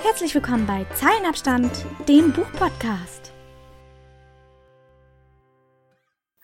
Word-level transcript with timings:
Herzlich 0.00 0.32
willkommen 0.32 0.64
bei 0.64 0.86
Zeilenabstand, 0.94 1.84
dem 2.08 2.32
Buchpodcast. 2.32 3.32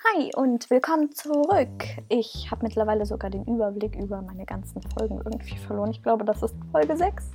Hi 0.04 0.33
und 0.34 0.69
willkommen 0.71 1.12
zurück. 1.12 1.85
Ich 2.09 2.48
habe 2.51 2.64
mittlerweile 2.64 3.06
sogar 3.06 3.30
den 3.30 3.45
Überblick 3.45 3.95
über 3.95 4.22
meine 4.22 4.45
ganzen 4.45 4.82
Folgen 4.82 5.21
irgendwie 5.25 5.56
verloren. 5.56 5.93
Ich 5.93 6.03
glaube, 6.03 6.25
das 6.25 6.43
ist 6.43 6.56
Folge 6.72 6.96
6. 6.96 7.30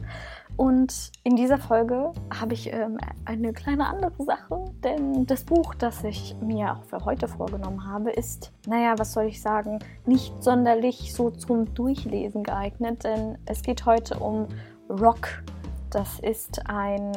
Und 0.58 1.12
in 1.24 1.38
dieser 1.38 1.58
Folge 1.58 2.12
habe 2.38 2.54
ich 2.54 2.72
ähm, 2.74 2.98
eine 3.24 3.54
kleine 3.54 3.88
andere 3.88 4.22
Sache, 4.22 4.66
denn 4.84 5.26
das 5.26 5.46
Buch, 5.46 5.74
das 5.74 6.04
ich 6.04 6.36
mir 6.42 6.74
auch 6.74 6.84
für 6.84 7.06
heute 7.06 7.30
vorgenommen 7.30 7.88
habe, 7.88 8.12
ist, 8.12 8.52
naja, 8.68 8.96
was 8.98 9.14
soll 9.14 9.26
ich 9.26 9.42
sagen, 9.42 9.80
nicht 10.06 10.44
sonderlich 10.44 11.14
so 11.14 11.32
zum 11.32 11.74
Durchlesen 11.74 12.44
geeignet, 12.44 13.06
denn 13.06 13.38
es 13.46 13.62
geht 13.62 13.86
heute 13.86 14.20
um 14.20 14.50
Rock. 14.90 15.44
Das 15.92 16.20
ist 16.20 16.62
ein 16.68 17.14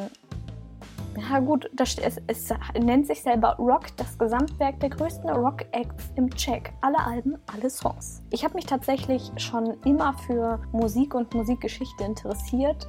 ja 1.17 1.39
gut, 1.39 1.69
das, 1.73 1.95
es, 1.99 2.19
es, 2.25 2.49
nennt 2.79 3.05
sich 3.05 3.21
selber 3.21 3.55
Rock, 3.57 3.95
das 3.97 4.17
Gesamtwerk 4.17 4.79
der 4.79 4.89
größten 4.89 5.29
Rock-Acts 5.29 6.11
im 6.15 6.29
Check. 6.31 6.73
Alle 6.81 6.99
Alben, 6.99 7.37
alle 7.53 7.69
Songs. 7.69 8.23
Ich 8.31 8.43
habe 8.43 8.55
mich 8.55 8.65
tatsächlich 8.65 9.31
schon 9.37 9.77
immer 9.85 10.13
für 10.25 10.59
Musik 10.71 11.13
und 11.13 11.33
Musikgeschichte 11.33 12.03
interessiert. 12.03 12.87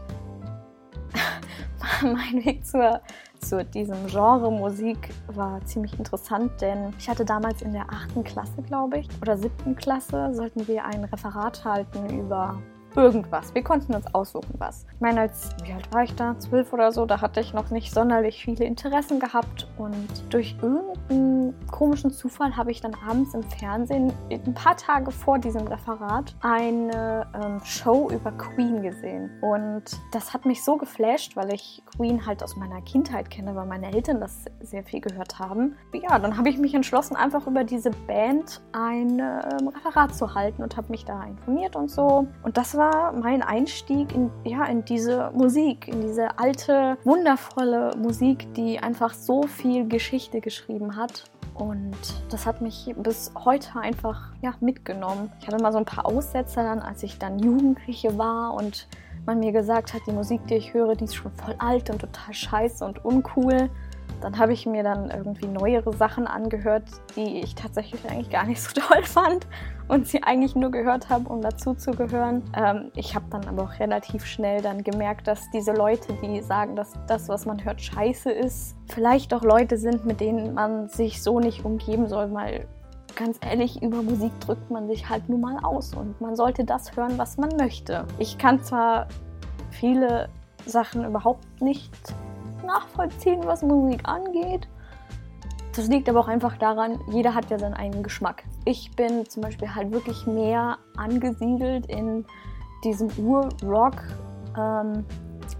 mein 2.03 2.45
Weg 2.45 2.67
zur, 2.67 3.01
zu 3.41 3.63
diesem 3.65 4.07
Genre 4.07 4.51
Musik 4.51 5.11
war 5.29 5.63
ziemlich 5.67 5.99
interessant, 5.99 6.53
denn 6.61 6.95
ich 6.99 7.09
hatte 7.09 7.25
damals 7.25 7.61
in 7.61 7.73
der 7.73 7.91
achten 7.91 8.25
Klasse, 8.25 8.63
glaube 8.63 8.99
ich, 8.99 9.09
oder 9.21 9.37
siebten 9.37 9.77
Klasse, 9.77 10.35
sollten 10.35 10.67
wir 10.67 10.85
ein 10.85 11.05
Referat 11.05 11.63
halten 11.65 12.19
über 12.19 12.59
irgendwas. 12.97 13.55
Wir 13.55 13.63
konnten 13.63 13.95
uns 13.95 14.13
aussuchen, 14.15 14.55
was. 14.59 14.87
Ich 14.95 15.01
meine, 15.01 15.23
als, 15.23 15.51
wie 15.65 15.73
alt 15.73 15.93
war 15.93 16.05
ich 16.05 16.15
da? 16.15 16.39
Zwölf 16.39 16.73
oder 16.73 16.93
so, 16.93 17.07
da 17.07 17.21
hatte 17.21 17.41
ich 17.41 17.53
noch 17.53 17.71
nicht 17.71 17.93
sonderlich 17.93 18.45
viele 18.45 18.65
Interessen 18.65 19.21
gehabt 19.21 19.69
und 19.79 20.09
durch 20.31 20.57
irgendeinen 20.63 21.55
komischen 21.71 22.11
Zufall 22.11 22.57
habe 22.57 22.71
ich 22.71 22.81
dann 22.81 22.95
abends 23.09 23.35
im 23.35 23.43
Fernsehen, 23.43 24.13
ein 24.31 24.55
paar 24.55 24.77
Tage 24.77 25.11
vor 25.11 25.39
diesem 25.39 25.67
Referat, 25.67 26.35
eine 26.41 27.27
ähm, 27.35 27.61
Show 27.65 28.11
über 28.11 28.33
Queen 28.33 28.83
gesehen. 28.83 29.31
Und 29.41 29.85
das 30.13 30.33
hat 30.33 30.45
mich 30.47 30.63
so 30.65 30.77
geflasht, 30.77 31.37
weil 31.37 31.53
ich 31.53 31.83
Queen 31.97 32.25
halt 32.25 32.43
aus 32.43 32.57
meiner 32.57 32.81
Kindheit 32.83 33.31
kenne, 33.31 33.55
weil 33.55 33.67
meine 33.67 33.93
Eltern 33.93 34.21
das 34.21 34.45
sehr 34.61 34.85
viel 34.85 35.01
gehört 35.01 35.39
haben. 35.39 35.77
Ja, 35.93 36.19
dann 36.19 36.37
habe 36.37 36.49
ich 36.49 36.59
mich 36.59 36.75
entschlossen, 36.75 37.17
einfach 37.17 37.47
über 37.47 37.65
diese 37.65 37.91
Band 38.07 38.63
ein 38.73 39.19
ähm, 39.19 39.69
Referat 39.69 40.15
zu 40.15 40.35
halten 40.35 40.63
und 40.63 40.77
habe 40.77 40.91
mich 40.91 41.05
da 41.05 41.23
informiert 41.25 41.77
und 41.77 41.91
so. 41.91 42.27
Und 42.43 42.57
das 42.57 42.77
war 42.77 42.84
war 42.85 43.13
mein 43.13 43.43
Einstieg 43.43 44.15
in, 44.15 44.31
ja, 44.45 44.65
in 44.67 44.85
diese 44.85 45.31
Musik, 45.35 45.89
in 45.89 46.03
diese 46.03 46.39
alte, 46.39 46.99
wundervolle 47.05 47.93
Musik, 47.97 48.53
die 48.55 48.79
einfach 48.79 49.15
so 49.15 49.45
viel 49.45 49.89
Geschichte 49.89 50.41
geschrieben 50.43 50.97
hat. 50.97 51.25
Und 51.55 51.97
das 52.31 52.45
hat 52.45 52.61
mich 52.61 52.95
bis 52.99 53.33
heute 53.45 53.79
einfach 53.79 54.33
ja, 54.43 54.55
mitgenommen. 54.61 55.33
Ich 55.41 55.47
hatte 55.47 55.63
mal 55.63 55.73
so 55.73 55.79
ein 55.79 55.85
paar 55.87 56.05
Aussetzer 56.05 56.63
dann, 56.63 56.81
als 56.81 57.03
ich 57.03 57.19
dann 57.19 57.39
Jugendliche 57.39 58.19
war 58.19 58.53
und 58.53 58.87
man 59.25 59.39
mir 59.39 59.53
gesagt 59.53 59.95
hat, 59.95 60.03
die 60.07 60.13
Musik, 60.13 60.47
die 60.49 60.57
ich 60.57 60.75
höre, 60.75 60.95
die 60.95 61.05
ist 61.05 61.15
schon 61.15 61.33
voll 61.33 61.55
alt 61.59 61.89
und 61.89 62.01
total 62.01 62.35
scheiße 62.35 62.85
und 62.85 63.03
uncool. 63.03 63.71
Dann 64.25 64.39
habe 64.39 64.55
ich 64.55 64.65
mir 64.65 64.83
dann 64.83 65.11
irgendwie 65.11 65.47
neuere 65.47 65.93
Sachen 65.93 66.27
angehört, 66.27 66.85
die 67.15 67.41
ich 67.41 67.55
tatsächlich 67.55 68.01
eigentlich 68.11 68.31
gar 68.31 68.47
nicht 68.47 68.63
so 68.63 68.81
toll 68.81 69.03
fand 69.03 69.47
und 69.87 70.09
sie 70.09 70.23
eigentlich 70.23 70.57
nur 70.57 70.71
gehört 70.71 71.11
habe, 71.11 71.29
um 71.29 71.43
dazu 71.43 71.75
zu 71.75 71.91
gehören. 71.91 72.43
Ähm, 72.57 72.91
ich 72.97 73.15
habe 73.15 73.27
dann 73.29 73.47
aber 73.47 73.65
auch 73.65 73.79
relativ 73.79 74.25
schnell 74.25 74.63
dann 74.63 74.83
gemerkt, 74.83 75.29
dass 75.29 75.51
diese 75.51 75.73
Leute, 75.73 76.15
die 76.23 76.41
sagen, 76.41 76.75
dass 76.75 76.95
das, 77.07 77.29
was 77.29 77.45
man 77.45 77.63
hört, 77.63 77.83
scheiße 77.83 78.33
ist, 78.33 78.75
vielleicht 78.87 79.35
auch 79.35 79.43
Leute 79.43 79.77
sind, 79.77 80.07
mit 80.07 80.21
denen 80.21 80.55
man 80.55 80.89
sich 80.89 81.23
so 81.23 81.39
nicht 81.39 81.67
umgeben 81.67 82.09
soll, 82.09 82.33
weil 82.33 82.67
ganz 83.17 83.39
ehrlich, 83.47 83.83
über 83.83 84.03
Musik 84.03 84.33
drückt 84.41 84.71
man 84.71 84.89
sich 84.89 85.07
halt 85.07 85.29
nun 85.29 85.43
mal 85.43 85.59
aus 85.63 85.93
und 85.93 86.19
man 86.23 86.35
sollte 86.35 86.65
das 86.65 86.97
hören, 86.97 87.19
was 87.19 87.37
man 87.37 87.51
möchte. 87.59 88.07
Ich 88.19 88.39
kann 88.39 88.63
zwar 88.63 89.07
viele 89.71 90.31
Sachen 90.65 91.05
überhaupt 91.05 91.61
nicht 91.61 91.93
nachvollziehen, 92.65 93.41
was 93.45 93.63
Musik 93.63 94.01
angeht. 94.05 94.69
Das 95.77 95.89
liegt 95.89 96.09
aber 96.09 96.21
auch 96.21 96.29
einfach 96.29 96.57
daran, 96.57 97.01
jeder 97.11 97.35
hat 97.35 97.51
ja 97.51 97.59
seinen 97.59 97.75
eigenen 97.75 98.05
Geschmack. 98.05 98.45
Ich 98.65 98.95
bin 98.95 99.29
zum 99.29 99.43
Beispiel 99.43 99.75
halt 99.75 99.91
wirklich 99.91 100.25
mehr 100.27 100.79
angesiedelt 100.97 101.87
in 101.87 102.25
diesem 102.85 103.09
Ur-Rock 103.19 104.03
ähm, 104.57 105.05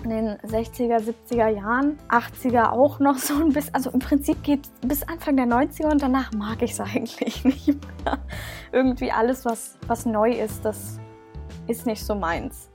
in 0.05 0.11
den 0.11 0.37
60er, 0.39 1.01
70er 1.01 1.49
Jahren, 1.49 1.99
80er 2.11 2.71
auch 2.71 3.01
noch 3.01 3.17
so 3.17 3.35
ein 3.35 3.53
bisschen. 3.53 3.75
Also 3.75 3.91
im 3.91 3.99
Prinzip 3.99 4.43
geht 4.43 4.69
bis 4.83 5.03
Anfang 5.03 5.37
der 5.37 5.47
90er 5.47 5.91
und 5.91 6.03
danach 6.03 6.33
mag 6.33 6.63
ich 6.63 6.73
es 6.73 6.81
eigentlich 6.81 7.45
nicht 7.45 7.69
mehr. 8.05 8.19
Irgendwie 8.71 9.11
alles, 9.11 9.45
was, 9.45 9.79
was 9.87 10.07
neu 10.07 10.31
ist, 10.31 10.65
das 10.65 11.01
ist 11.67 11.87
nicht 11.87 12.05
so 12.05 12.15
meins. 12.15 12.71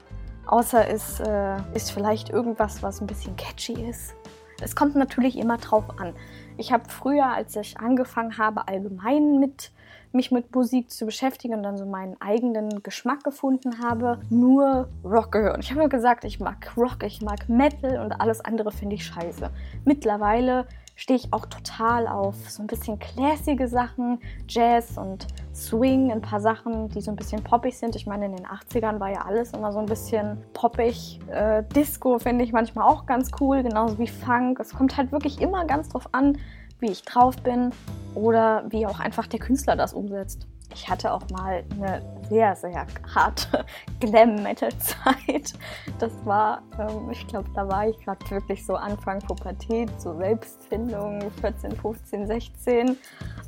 Außer 0.46 0.88
es 0.88 1.20
äh, 1.20 1.56
ist 1.74 1.92
vielleicht 1.92 2.30
irgendwas, 2.30 2.82
was 2.82 3.00
ein 3.00 3.06
bisschen 3.06 3.36
catchy 3.36 3.74
ist 3.88 4.14
es 4.62 4.76
kommt 4.76 4.96
natürlich 4.96 5.38
immer 5.38 5.58
drauf 5.58 5.84
an. 5.98 6.14
Ich 6.56 6.72
habe 6.72 6.84
früher, 6.88 7.26
als 7.26 7.56
ich 7.56 7.78
angefangen 7.78 8.38
habe, 8.38 8.68
allgemein 8.68 9.40
mit 9.40 9.72
mich 10.12 10.30
mit 10.32 10.54
Musik 10.54 10.90
zu 10.90 11.06
beschäftigen 11.06 11.54
und 11.54 11.62
dann 11.62 11.78
so 11.78 11.86
meinen 11.86 12.20
eigenen 12.20 12.82
Geschmack 12.82 13.22
gefunden 13.22 13.80
habe, 13.82 14.20
nur 14.28 14.88
Rock 15.04 15.32
gehört. 15.32 15.58
Ich 15.60 15.70
habe 15.72 15.88
gesagt, 15.88 16.24
ich 16.24 16.40
mag 16.40 16.76
Rock, 16.76 17.04
ich 17.04 17.22
mag 17.22 17.48
Metal 17.48 18.00
und 18.00 18.12
alles 18.12 18.40
andere 18.44 18.72
finde 18.72 18.96
ich 18.96 19.04
scheiße. 19.04 19.50
Mittlerweile 19.84 20.66
stehe 21.00 21.18
ich 21.18 21.32
auch 21.32 21.46
total 21.46 22.06
auf 22.06 22.34
so 22.50 22.62
ein 22.62 22.66
bisschen 22.66 22.98
classige 22.98 23.68
Sachen, 23.68 24.18
Jazz 24.46 24.98
und 24.98 25.26
Swing, 25.54 26.12
ein 26.12 26.20
paar 26.20 26.40
Sachen, 26.40 26.90
die 26.90 27.00
so 27.00 27.10
ein 27.10 27.16
bisschen 27.16 27.42
poppig 27.42 27.78
sind. 27.78 27.96
Ich 27.96 28.06
meine, 28.06 28.26
in 28.26 28.36
den 28.36 28.46
80ern 28.46 29.00
war 29.00 29.08
ja 29.10 29.22
alles 29.22 29.52
immer 29.54 29.72
so 29.72 29.78
ein 29.78 29.86
bisschen 29.86 30.36
poppig. 30.52 31.18
Äh, 31.32 31.64
Disco 31.74 32.18
finde 32.18 32.44
ich 32.44 32.52
manchmal 32.52 32.86
auch 32.86 33.06
ganz 33.06 33.30
cool, 33.40 33.62
genauso 33.62 33.98
wie 33.98 34.08
Funk. 34.08 34.60
Es 34.60 34.74
kommt 34.74 34.98
halt 34.98 35.10
wirklich 35.10 35.40
immer 35.40 35.64
ganz 35.64 35.88
drauf 35.88 36.06
an, 36.12 36.36
wie 36.80 36.90
ich 36.90 37.00
drauf 37.02 37.34
bin 37.36 37.70
oder 38.14 38.64
wie 38.68 38.86
auch 38.86 39.00
einfach 39.00 39.26
der 39.26 39.40
Künstler 39.40 39.76
das 39.76 39.94
umsetzt. 39.94 40.46
Ich 40.72 40.88
hatte 40.88 41.12
auch 41.12 41.22
mal 41.30 41.64
eine 41.72 42.02
sehr, 42.28 42.54
sehr 42.54 42.86
harte 43.14 43.64
Glam-Metal-Zeit. 44.00 45.54
Das 45.98 46.12
war, 46.24 46.62
ähm, 46.78 47.10
ich 47.10 47.26
glaube, 47.26 47.48
da 47.54 47.68
war 47.68 47.88
ich 47.88 47.98
gerade 48.04 48.30
wirklich 48.30 48.64
so 48.64 48.74
Anfang 48.74 49.18
Pubertät, 49.20 49.90
so 50.00 50.16
Selbstfindung, 50.16 51.30
14, 51.40 51.72
15, 51.72 52.26
16. 52.26 52.96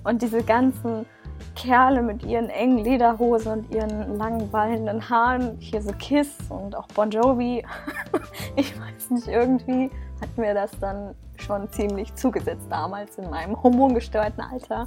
Und 0.05 0.21
diese 0.21 0.43
ganzen 0.43 1.06
Kerle 1.55 2.03
mit 2.03 2.25
ihren 2.25 2.49
engen 2.49 2.78
Lederhosen 2.78 3.53
und 3.53 3.75
ihren 3.75 4.16
langen, 4.16 4.53
wallenden 4.53 5.09
Haaren, 5.09 5.56
hier 5.59 5.83
so 5.83 5.93
Kiss 5.93 6.37
und 6.49 6.75
auch 6.75 6.89
Bon 6.89 7.10
Jovi. 7.10 7.65
ich 8.56 8.78
weiß 8.78 9.10
nicht, 9.10 9.28
irgendwie 9.28 9.91
hat 10.21 10.37
mir 10.37 10.54
das 10.54 10.71
dann 10.81 11.15
schon 11.37 11.69
ziemlich 11.71 12.15
zugesetzt 12.15 12.66
damals 12.71 13.19
in 13.19 13.28
meinem 13.31 13.60
hormongesteuerten 13.62 14.43
Alter. 14.43 14.87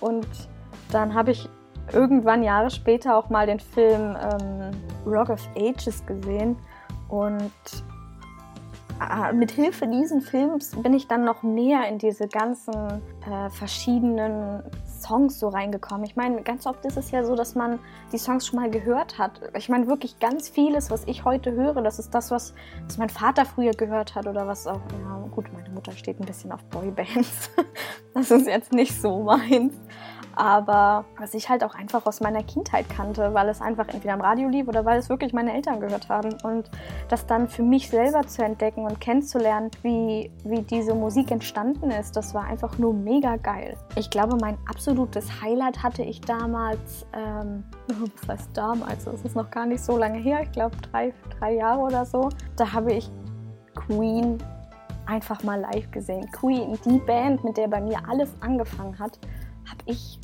Und 0.00 0.26
dann 0.90 1.14
habe 1.14 1.32
ich 1.32 1.48
irgendwann 1.92 2.42
Jahre 2.42 2.70
später 2.70 3.16
auch 3.16 3.28
mal 3.28 3.46
den 3.46 3.60
Film 3.60 4.16
ähm, 4.16 4.70
Rock 5.06 5.30
of 5.30 5.40
Ages 5.56 6.04
gesehen 6.06 6.56
und 7.08 7.52
äh, 9.10 9.32
mit 9.32 9.50
Hilfe 9.50 9.86
dieses 9.86 10.28
Films 10.28 10.70
bin 10.82 10.94
ich 10.94 11.08
dann 11.08 11.24
noch 11.24 11.42
mehr 11.42 11.88
in 11.88 11.98
diese 11.98 12.28
ganzen 12.28 12.74
äh, 12.74 13.50
verschiedenen 13.50 14.62
Songs 15.00 15.38
so 15.38 15.48
reingekommen. 15.48 16.04
Ich 16.04 16.16
meine, 16.16 16.42
ganz 16.42 16.66
oft 16.66 16.84
ist 16.84 16.96
es 16.96 17.10
ja 17.10 17.24
so, 17.24 17.34
dass 17.34 17.54
man 17.54 17.78
die 18.12 18.18
Songs 18.18 18.46
schon 18.46 18.60
mal 18.60 18.70
gehört 18.70 19.18
hat. 19.18 19.40
Ich 19.56 19.68
meine, 19.68 19.88
wirklich 19.88 20.18
ganz 20.20 20.48
vieles, 20.48 20.90
was 20.90 21.04
ich 21.06 21.24
heute 21.24 21.52
höre, 21.52 21.82
das 21.82 21.98
ist 21.98 22.14
das, 22.14 22.30
was, 22.30 22.54
was 22.86 22.98
mein 22.98 23.08
Vater 23.08 23.44
früher 23.44 23.72
gehört 23.72 24.14
hat 24.14 24.26
oder 24.26 24.46
was 24.46 24.66
auch, 24.66 24.80
ja 24.92 25.26
gut, 25.30 25.52
meine 25.52 25.70
Mutter 25.70 25.92
steht 25.92 26.20
ein 26.20 26.26
bisschen 26.26 26.52
auf 26.52 26.62
Boybands. 26.64 27.50
das 28.14 28.30
ist 28.30 28.46
jetzt 28.46 28.72
nicht 28.72 29.00
so 29.00 29.22
meins 29.22 29.74
aber 30.36 31.04
was 31.18 31.34
ich 31.34 31.48
halt 31.48 31.64
auch 31.64 31.74
einfach 31.74 32.06
aus 32.06 32.20
meiner 32.20 32.42
Kindheit 32.42 32.88
kannte, 32.88 33.34
weil 33.34 33.48
es 33.48 33.60
einfach 33.60 33.88
entweder 33.88 34.14
am 34.14 34.20
Radio 34.20 34.48
lief 34.48 34.68
oder 34.68 34.84
weil 34.84 34.98
es 34.98 35.08
wirklich 35.08 35.32
meine 35.32 35.52
Eltern 35.52 35.80
gehört 35.80 36.08
haben. 36.08 36.34
Und 36.42 36.70
das 37.08 37.26
dann 37.26 37.48
für 37.48 37.62
mich 37.62 37.88
selber 37.88 38.26
zu 38.26 38.44
entdecken 38.44 38.84
und 38.84 39.00
kennenzulernen, 39.00 39.70
wie, 39.82 40.30
wie 40.44 40.62
diese 40.62 40.94
Musik 40.94 41.30
entstanden 41.30 41.90
ist, 41.90 42.16
das 42.16 42.34
war 42.34 42.44
einfach 42.44 42.78
nur 42.78 42.94
mega 42.94 43.36
geil. 43.36 43.76
Ich 43.96 44.10
glaube, 44.10 44.36
mein 44.40 44.58
absolutes 44.68 45.42
Highlight 45.42 45.82
hatte 45.82 46.02
ich 46.02 46.20
damals, 46.20 47.06
ähm, 47.12 47.64
was 48.26 48.38
heißt 48.38 48.50
damals, 48.54 49.04
das 49.04 49.22
ist 49.22 49.36
noch 49.36 49.50
gar 49.50 49.66
nicht 49.66 49.82
so 49.82 49.96
lange 49.96 50.18
her, 50.18 50.40
ich 50.42 50.52
glaube 50.52 50.76
drei, 50.90 51.12
drei 51.38 51.54
Jahre 51.54 51.80
oder 51.80 52.04
so. 52.04 52.28
Da 52.56 52.72
habe 52.72 52.92
ich 52.92 53.10
Queen 53.74 54.38
einfach 55.06 55.42
mal 55.42 55.60
live 55.60 55.90
gesehen. 55.90 56.30
Queen, 56.32 56.78
die 56.84 56.98
Band, 56.98 57.44
mit 57.44 57.56
der 57.56 57.68
bei 57.68 57.80
mir 57.80 57.98
alles 58.08 58.32
angefangen 58.40 58.98
hat, 58.98 59.18
habe 59.68 59.82
ich 59.86 60.18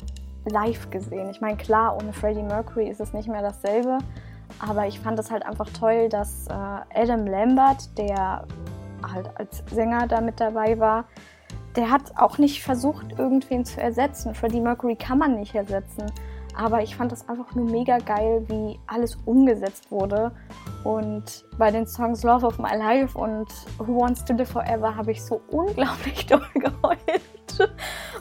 live 0.45 0.89
gesehen. 0.89 1.29
Ich 1.29 1.41
meine, 1.41 1.57
klar, 1.57 1.95
ohne 1.97 2.13
Freddie 2.13 2.43
Mercury 2.43 2.89
ist 2.89 2.99
es 2.99 3.13
nicht 3.13 3.27
mehr 3.27 3.41
dasselbe, 3.41 3.99
Aber 4.59 4.87
ich 4.87 4.99
fand 4.99 5.19
es 5.19 5.31
halt 5.31 5.45
einfach 5.45 5.69
toll, 5.69 6.09
dass 6.09 6.47
äh, 6.47 6.53
Adam 6.53 7.27
Lambert, 7.27 7.97
der 7.97 8.45
halt 9.03 9.29
als 9.35 9.63
Sänger 9.71 10.07
da 10.07 10.21
mit 10.21 10.39
dabei 10.39 10.79
war, 10.79 11.05
der 11.75 11.91
hat 11.91 12.17
auch 12.17 12.37
nicht 12.39 12.63
versucht, 12.63 13.17
irgendwen 13.17 13.63
zu 13.63 13.79
ersetzen. 13.79 14.33
Freddie 14.33 14.59
Mercury 14.59 14.95
kann 14.95 15.19
man 15.19 15.35
nicht 15.35 15.55
ersetzen. 15.55 16.11
Aber 16.55 16.81
ich 16.81 16.95
fand 16.95 17.11
das 17.11 17.29
einfach 17.29 17.55
nur 17.55 17.69
mega 17.69 17.99
geil, 17.99 18.43
wie 18.47 18.79
alles 18.87 19.17
umgesetzt 19.25 19.91
wurde. 19.91 20.31
Und 20.83 21.45
bei 21.57 21.71
den 21.71 21.85
Songs 21.85 22.23
Love 22.23 22.45
of 22.47 22.57
My 22.57 22.75
Life 22.75 23.17
und 23.17 23.47
Who 23.77 24.01
Wants 24.01 24.25
to 24.25 24.33
Live 24.33 24.51
Forever 24.51 24.95
habe 24.95 25.11
ich 25.11 25.23
so 25.23 25.41
unglaublich 25.51 26.25
doll 26.27 26.41
geheult 26.55 27.18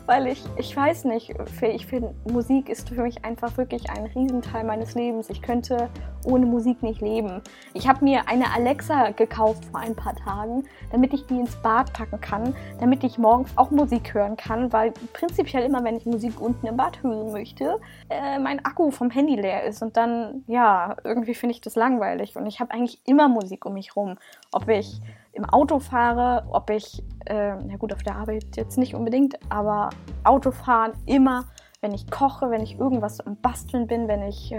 weil 0.09 0.27
ich, 0.27 0.43
ich 0.57 0.75
weiß 0.75 1.05
nicht, 1.05 1.35
ich 1.61 1.87
finde, 1.87 2.15
Musik 2.33 2.71
ist 2.71 2.89
für 2.89 3.03
mich 3.03 3.27
einfach 3.27 3.55
wirklich 3.59 3.91
ein 3.91 4.07
Riesenteil 4.07 4.65
meines 4.65 4.95
Lebens. 4.95 5.29
Ich 5.29 5.43
könnte 5.43 5.91
ohne 6.25 6.47
Musik 6.47 6.83
nicht 6.83 7.03
leben. 7.03 7.43
Ich 7.75 7.87
habe 7.87 8.03
mir 8.03 8.27
eine 8.27 8.51
Alexa 8.55 9.11
gekauft 9.11 9.67
vor 9.67 9.81
ein 9.81 9.95
paar 9.95 10.17
Tagen, 10.17 10.65
damit 10.93 11.13
ich 11.13 11.27
die 11.27 11.39
ins 11.39 11.55
Bad 11.57 11.93
packen 11.93 12.19
kann, 12.23 12.57
damit 12.81 13.05
ich 13.05 13.19
morgens 13.19 13.51
auch 13.57 13.71
Musik 13.71 14.15
hören 14.15 14.39
kann, 14.39 14.73
weil 14.73 14.95
prinzipiell 15.13 15.65
immer, 15.65 15.85
wenn 15.85 15.99
ich 15.99 16.07
Musik 16.07 16.41
unten 16.41 16.67
im 16.67 16.79
Bad 16.79 17.03
hören 17.03 17.31
möchte, 17.31 17.79
äh, 18.09 18.39
mein 18.39 18.65
Akku 18.65 18.91
vom 18.91 19.11
Handy 19.11 19.37
leer 19.37 19.65
ist 19.65 19.83
und 19.83 19.99
dann, 19.99 20.43
ja, 20.47 20.97
irgendwie 21.05 21.35
finde 21.35 21.55
ich 21.55 21.61
das 21.61 21.77
langweilig 21.77 22.35
und 22.35 22.47
ich 22.47 22.61
habe 22.61 22.73
eigentlich 22.73 22.99
immer 23.05 23.29
Musik 23.29 23.67
um 23.67 23.75
mich 23.75 23.95
rum. 23.95 24.17
Ob 24.53 24.69
ich 24.69 25.03
im 25.39 25.45
Auto 25.45 25.79
fahre, 25.79 26.45
ob 26.51 26.69
ich, 26.69 27.03
äh, 27.27 27.55
na 27.55 27.77
gut, 27.77 27.93
auf 27.93 28.03
der 28.03 28.17
Arbeit 28.17 28.57
jetzt 28.57 28.77
nicht 28.77 28.95
unbedingt, 28.95 29.39
aber 29.51 29.91
Autofahren 30.25 30.93
immer, 31.07 31.45
wenn 31.81 31.95
ich 31.95 32.11
koche, 32.11 32.51
wenn 32.51 32.61
ich 32.61 32.79
irgendwas 32.79 33.21
am 33.21 33.37
Basteln 33.37 33.87
bin, 33.87 34.09
wenn 34.09 34.23
ich, 34.23 34.51
äh, 34.51 34.57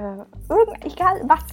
irgend, 0.50 0.86
egal 0.86 1.22
was. 1.28 1.44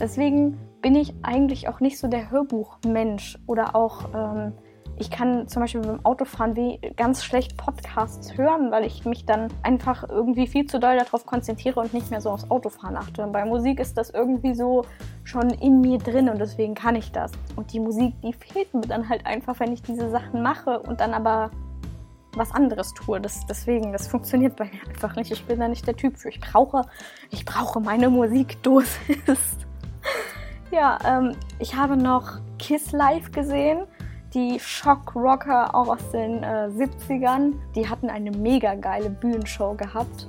Deswegen 0.00 0.58
bin 0.80 0.94
ich 0.94 1.12
eigentlich 1.22 1.68
auch 1.68 1.80
nicht 1.80 1.98
so 1.98 2.08
der 2.08 2.30
Hörbuchmensch 2.30 3.38
oder 3.46 3.76
auch 3.76 4.08
ähm, 4.14 4.54
ich 5.00 5.10
kann 5.10 5.48
zum 5.48 5.62
Beispiel 5.62 5.80
beim 5.80 6.04
Autofahren 6.04 6.54
wie 6.56 6.78
ganz 6.94 7.24
schlecht 7.24 7.56
Podcasts 7.56 8.36
hören, 8.36 8.70
weil 8.70 8.84
ich 8.84 9.06
mich 9.06 9.24
dann 9.24 9.48
einfach 9.62 10.06
irgendwie 10.06 10.46
viel 10.46 10.66
zu 10.66 10.78
doll 10.78 10.98
darauf 10.98 11.24
konzentriere 11.24 11.80
und 11.80 11.94
nicht 11.94 12.10
mehr 12.10 12.20
so 12.20 12.30
aufs 12.30 12.50
Autofahren 12.50 12.96
achte. 12.96 13.22
Und 13.22 13.32
bei 13.32 13.46
Musik 13.46 13.80
ist 13.80 13.96
das 13.96 14.10
irgendwie 14.10 14.54
so 14.54 14.84
schon 15.24 15.48
in 15.48 15.80
mir 15.80 15.96
drin 15.96 16.28
und 16.28 16.38
deswegen 16.38 16.74
kann 16.74 16.96
ich 16.96 17.12
das. 17.12 17.32
Und 17.56 17.72
die 17.72 17.80
Musik, 17.80 18.12
die 18.22 18.34
fehlt 18.34 18.74
mir 18.74 18.82
dann 18.82 19.08
halt 19.08 19.24
einfach, 19.24 19.58
wenn 19.58 19.72
ich 19.72 19.82
diese 19.82 20.10
Sachen 20.10 20.42
mache 20.42 20.78
und 20.80 21.00
dann 21.00 21.14
aber 21.14 21.50
was 22.34 22.52
anderes 22.52 22.92
tue. 22.92 23.22
Das, 23.22 23.46
deswegen, 23.46 23.92
das 23.92 24.06
funktioniert 24.06 24.56
bei 24.56 24.64
mir 24.66 24.86
einfach 24.86 25.16
nicht. 25.16 25.32
Ich 25.32 25.46
bin 25.46 25.60
da 25.60 25.68
nicht 25.68 25.86
der 25.86 25.96
Typ 25.96 26.18
für. 26.18 26.28
Ich 26.28 26.40
brauche, 26.40 26.82
ich 27.30 27.46
brauche 27.46 27.80
meine 27.80 28.10
Musikdosis. 28.10 28.88
ja, 30.70 30.98
ähm, 31.06 31.32
ich 31.58 31.74
habe 31.74 31.96
noch 31.96 32.38
Kiss 32.58 32.92
Live 32.92 33.32
gesehen 33.32 33.86
die 34.34 34.58
Shock-Rocker 34.60 35.74
auch 35.74 35.88
aus 35.88 36.10
den 36.12 36.42
äh, 36.42 36.68
70ern. 36.68 37.54
Die 37.74 37.88
hatten 37.88 38.08
eine 38.08 38.30
mega 38.30 38.74
geile 38.74 39.10
Bühnenshow 39.10 39.74
gehabt. 39.74 40.28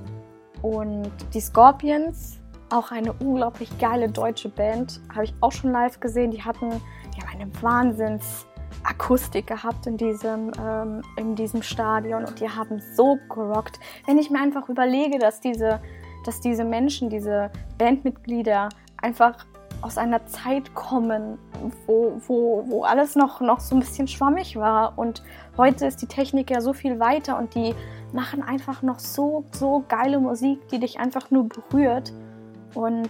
Und 0.61 1.11
die 1.33 1.39
Scorpions, 1.39 2.39
auch 2.69 2.91
eine 2.91 3.13
unglaublich 3.13 3.77
geile 3.79 4.09
deutsche 4.09 4.49
Band, 4.49 5.01
habe 5.13 5.25
ich 5.25 5.33
auch 5.41 5.51
schon 5.51 5.71
live 5.71 5.99
gesehen. 5.99 6.31
Die 6.31 6.43
hatten 6.43 6.69
die 7.15 7.23
eine 7.27 7.51
Wahnsinns 7.61 8.45
Akustik 8.83 9.47
gehabt 9.47 9.85
in 9.85 9.97
diesem, 9.97 10.51
ähm, 10.59 11.01
in 11.17 11.35
diesem 11.35 11.61
Stadion 11.61 12.25
und 12.25 12.39
die 12.39 12.49
haben 12.49 12.81
so 12.95 13.19
gerockt. 13.29 13.79
Wenn 14.05 14.17
ich 14.17 14.29
mir 14.29 14.39
einfach 14.39 14.69
überlege, 14.69 15.19
dass 15.19 15.39
diese, 15.39 15.79
dass 16.25 16.41
diese 16.41 16.63
Menschen, 16.63 17.09
diese 17.09 17.51
Bandmitglieder 17.77 18.69
einfach 19.01 19.45
aus 19.81 19.97
einer 19.97 20.25
Zeit 20.25 20.73
kommen, 20.73 21.37
wo, 21.85 22.13
wo, 22.27 22.63
wo 22.67 22.83
alles 22.83 23.15
noch, 23.15 23.41
noch 23.41 23.59
so 23.59 23.75
ein 23.75 23.79
bisschen 23.79 24.07
schwammig 24.07 24.55
war. 24.55 24.97
Und 24.97 25.23
heute 25.57 25.85
ist 25.85 26.01
die 26.01 26.07
Technik 26.07 26.49
ja 26.49 26.61
so 26.61 26.73
viel 26.73 26.99
weiter 26.99 27.37
und 27.37 27.55
die 27.55 27.73
machen 28.13 28.43
einfach 28.43 28.81
noch 28.81 28.99
so, 28.99 29.45
so 29.51 29.83
geile 29.87 30.19
Musik, 30.19 30.67
die 30.69 30.79
dich 30.79 30.99
einfach 30.99 31.31
nur 31.31 31.47
berührt. 31.47 32.13
Und 32.73 33.09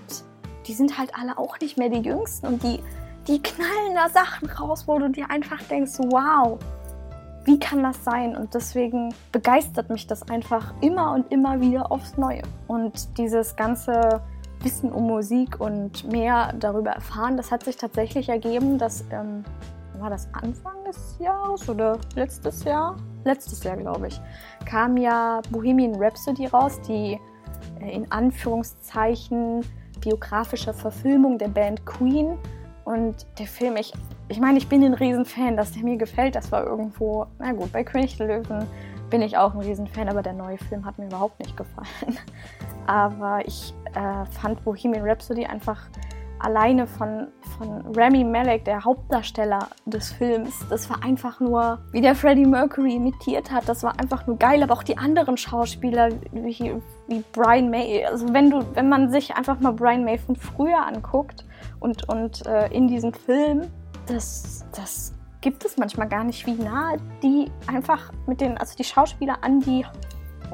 die 0.67 0.73
sind 0.73 0.97
halt 0.97 1.11
alle 1.15 1.37
auch 1.37 1.59
nicht 1.59 1.77
mehr 1.77 1.89
die 1.89 2.01
Jüngsten 2.01 2.47
und 2.47 2.63
die, 2.63 2.79
die 3.27 3.41
knallen 3.41 3.95
da 3.95 4.09
Sachen 4.09 4.49
raus, 4.49 4.87
wo 4.87 4.97
du 4.99 5.09
dir 5.09 5.29
einfach 5.29 5.61
denkst, 5.63 5.97
wow, 6.09 6.57
wie 7.45 7.59
kann 7.59 7.81
das 7.81 8.03
sein? 8.03 8.35
Und 8.35 8.53
deswegen 8.53 9.13
begeistert 9.31 9.89
mich 9.89 10.07
das 10.07 10.29
einfach 10.29 10.73
immer 10.81 11.13
und 11.13 11.31
immer 11.31 11.59
wieder 11.59 11.91
aufs 11.91 12.17
Neue. 12.17 12.43
Und 12.67 13.17
dieses 13.17 13.55
ganze 13.55 14.21
Wissen 14.63 14.91
um 14.91 15.07
Musik 15.07 15.59
und 15.59 16.09
mehr 16.11 16.53
darüber 16.59 16.91
erfahren. 16.91 17.37
Das 17.37 17.51
hat 17.51 17.63
sich 17.63 17.77
tatsächlich 17.77 18.29
ergeben, 18.29 18.77
dass 18.77 19.03
ähm, 19.11 19.43
war 20.01 20.09
das 20.09 20.27
Anfang 20.33 20.83
des 20.85 21.17
Jahres 21.19 21.69
oder 21.69 21.99
letztes 22.15 22.63
Jahr? 22.63 22.97
Letztes 23.23 23.63
Jahr, 23.63 23.77
glaube 23.77 24.07
ich, 24.07 24.19
kam 24.65 24.97
ja 24.97 25.41
Bohemian 25.51 25.95
Rhapsody 25.95 26.47
raus, 26.47 26.81
die 26.87 27.19
äh, 27.79 27.91
in 27.91 28.11
Anführungszeichen 28.11 29.63
biografische 29.99 30.73
Verfilmung 30.73 31.37
der 31.37 31.49
Band 31.49 31.85
Queen. 31.85 32.37
Und 32.83 33.27
der 33.37 33.45
Film, 33.45 33.77
ich, 33.77 33.93
ich 34.27 34.39
meine, 34.39 34.57
ich 34.57 34.67
bin 34.67 34.83
ein 34.83 34.95
Riesenfan, 34.95 35.55
dass 35.55 35.73
der 35.73 35.83
mir 35.83 35.97
gefällt. 35.97 36.35
Das 36.35 36.51
war 36.51 36.65
irgendwo, 36.65 37.27
na 37.37 37.51
gut, 37.51 37.71
bei 37.71 37.83
König 37.83 38.17
der 38.17 38.27
Löwen 38.27 38.65
bin 39.11 39.21
ich 39.21 39.37
auch 39.37 39.53
ein 39.53 39.59
Riesenfan, 39.59 40.09
aber 40.09 40.23
der 40.23 40.33
neue 40.33 40.57
Film 40.57 40.83
hat 40.85 40.97
mir 40.97 41.05
überhaupt 41.05 41.39
nicht 41.39 41.55
gefallen. 41.55 42.17
Aber 42.87 43.45
ich 43.45 43.73
äh, 43.93 44.25
fand 44.25 44.63
Bohemian 44.63 45.07
Rhapsody 45.07 45.45
einfach 45.45 45.89
alleine 46.43 46.87
von, 46.87 47.27
von 47.57 47.95
Rami 47.95 48.23
Malek, 48.23 48.65
der 48.65 48.83
Hauptdarsteller 48.83 49.67
des 49.85 50.11
Films, 50.11 50.65
das 50.69 50.89
war 50.89 51.03
einfach 51.03 51.39
nur, 51.39 51.79
wie 51.91 52.01
der 52.01 52.15
Freddie 52.15 52.45
Mercury 52.45 52.95
imitiert 52.95 53.51
hat, 53.51 53.69
das 53.69 53.83
war 53.83 53.99
einfach 53.99 54.25
nur 54.27 54.37
geil. 54.37 54.63
Aber 54.63 54.73
auch 54.73 54.83
die 54.83 54.97
anderen 54.97 55.37
Schauspieler, 55.37 56.09
wie, 56.31 56.73
wie 57.07 57.23
Brian 57.31 57.69
May, 57.69 58.05
also 58.05 58.33
wenn 58.33 58.49
du, 58.49 58.65
wenn 58.73 58.89
man 58.89 59.11
sich 59.11 59.35
einfach 59.35 59.59
mal 59.59 59.73
Brian 59.73 60.03
May 60.03 60.17
von 60.17 60.35
früher 60.35 60.85
anguckt 60.85 61.45
und, 61.79 62.09
und 62.09 62.45
äh, 62.45 62.67
in 62.73 62.87
diesem 62.87 63.13
Film, 63.13 63.67
das, 64.07 64.65
das 64.75 65.13
gibt 65.41 65.65
es 65.65 65.77
manchmal 65.77 66.07
gar 66.07 66.23
nicht, 66.23 66.45
wie 66.45 66.53
nah 66.53 66.95
die 67.21 67.51
einfach 67.67 68.11
mit 68.27 68.41
den, 68.41 68.57
also 68.57 68.75
die 68.75 68.83
Schauspieler 68.83 69.37
an 69.41 69.59
die 69.59 69.85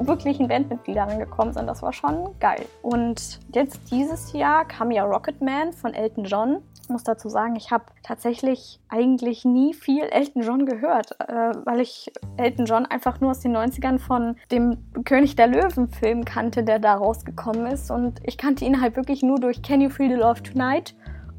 wirklichen 0.06 0.48
Bandmitglieder 0.48 1.06
angekommen 1.06 1.52
sind. 1.52 1.66
Das 1.66 1.82
war 1.82 1.92
schon 1.92 2.38
geil. 2.40 2.64
Und 2.82 3.40
jetzt 3.54 3.90
dieses 3.90 4.32
Jahr 4.32 4.64
kam 4.66 4.90
ja 4.90 5.04
Rocketman 5.04 5.72
von 5.72 5.94
Elton 5.94 6.24
John. 6.24 6.58
Ich 6.82 6.88
muss 6.88 7.04
dazu 7.04 7.28
sagen, 7.28 7.54
ich 7.56 7.70
habe 7.70 7.84
tatsächlich 8.02 8.80
eigentlich 8.88 9.44
nie 9.44 9.74
viel 9.74 10.04
Elton 10.04 10.42
John 10.42 10.64
gehört, 10.64 11.12
äh, 11.20 11.52
weil 11.64 11.80
ich 11.80 12.10
Elton 12.38 12.64
John 12.64 12.86
einfach 12.86 13.20
nur 13.20 13.32
aus 13.32 13.40
den 13.40 13.54
90ern 13.54 13.98
von 13.98 14.36
dem 14.50 14.78
König 15.04 15.36
der 15.36 15.48
Löwen 15.48 15.88
Film 15.88 16.24
kannte, 16.24 16.64
der 16.64 16.78
da 16.78 16.94
rausgekommen 16.94 17.66
ist. 17.66 17.90
Und 17.90 18.20
ich 18.22 18.38
kannte 18.38 18.64
ihn 18.64 18.80
halt 18.80 18.96
wirklich 18.96 19.22
nur 19.22 19.38
durch 19.38 19.62
Can 19.62 19.80
You 19.82 19.90
Feel 19.90 20.08
the 20.08 20.14
Love 20.14 20.42
Tonight 20.42 20.94